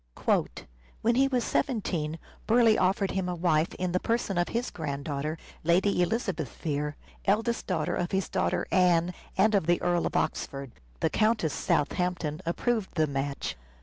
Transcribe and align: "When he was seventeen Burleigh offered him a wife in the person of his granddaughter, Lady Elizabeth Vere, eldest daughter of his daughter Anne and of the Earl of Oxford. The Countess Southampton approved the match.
"When 1.03 1.13
he 1.13 1.27
was 1.27 1.43
seventeen 1.43 2.17
Burleigh 2.47 2.75
offered 2.79 3.11
him 3.11 3.29
a 3.29 3.35
wife 3.35 3.75
in 3.75 3.91
the 3.91 3.99
person 3.99 4.35
of 4.39 4.47
his 4.49 4.71
granddaughter, 4.71 5.37
Lady 5.63 6.01
Elizabeth 6.01 6.51
Vere, 6.57 6.95
eldest 7.25 7.67
daughter 7.67 7.93
of 7.95 8.09
his 8.09 8.27
daughter 8.27 8.65
Anne 8.71 9.13
and 9.37 9.53
of 9.53 9.67
the 9.67 9.79
Earl 9.79 10.07
of 10.07 10.15
Oxford. 10.15 10.71
The 11.01 11.11
Countess 11.11 11.53
Southampton 11.53 12.41
approved 12.47 12.95
the 12.95 13.05
match. 13.05 13.55